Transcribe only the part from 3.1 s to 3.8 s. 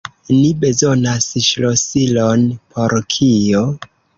kio?